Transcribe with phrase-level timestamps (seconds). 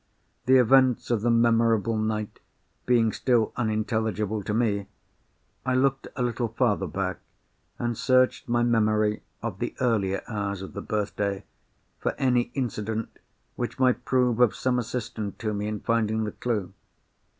[0.47, 2.39] The events of the memorable night
[2.87, 4.87] being still unintelligible to me,
[5.63, 7.19] I looked a little farther back,
[7.77, 11.43] and searched my memory of the earlier hours of the birthday
[11.99, 13.09] for any incident
[13.55, 16.73] which might prove of some assistance to me in finding the clue.